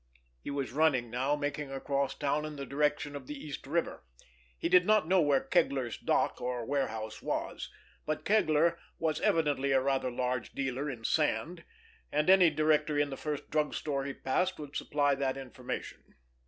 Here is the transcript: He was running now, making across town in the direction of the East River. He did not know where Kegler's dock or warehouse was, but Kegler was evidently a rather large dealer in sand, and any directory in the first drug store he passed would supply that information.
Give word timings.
He 0.43 0.49
was 0.49 0.71
running 0.71 1.11
now, 1.11 1.35
making 1.35 1.69
across 1.71 2.15
town 2.15 2.43
in 2.43 2.55
the 2.55 2.65
direction 2.65 3.15
of 3.15 3.27
the 3.27 3.35
East 3.37 3.67
River. 3.67 4.03
He 4.57 4.67
did 4.67 4.83
not 4.83 5.07
know 5.07 5.21
where 5.21 5.43
Kegler's 5.47 5.95
dock 5.95 6.41
or 6.41 6.65
warehouse 6.65 7.21
was, 7.21 7.69
but 8.07 8.25
Kegler 8.25 8.79
was 8.97 9.21
evidently 9.21 9.73
a 9.73 9.79
rather 9.79 10.09
large 10.09 10.53
dealer 10.53 10.89
in 10.89 11.03
sand, 11.03 11.65
and 12.11 12.31
any 12.31 12.49
directory 12.49 13.03
in 13.03 13.11
the 13.11 13.15
first 13.15 13.51
drug 13.51 13.75
store 13.75 14.05
he 14.05 14.13
passed 14.15 14.57
would 14.57 14.75
supply 14.75 15.13
that 15.13 15.37
information. 15.37 16.15